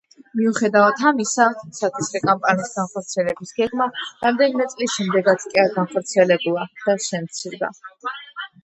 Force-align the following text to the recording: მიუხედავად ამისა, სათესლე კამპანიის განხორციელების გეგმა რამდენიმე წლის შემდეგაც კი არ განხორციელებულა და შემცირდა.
მიუხედავად 0.37 1.03
ამისა, 1.09 1.45
სათესლე 1.79 2.21
კამპანიის 2.23 2.73
განხორციელების 2.79 3.53
გეგმა 3.61 3.89
რამდენიმე 4.07 4.69
წლის 4.75 4.97
შემდეგაც 4.97 5.47
კი 5.53 5.63
არ 5.67 5.79
განხორციელებულა 5.81 6.69
და 6.89 6.99
შემცირდა. 7.13 7.73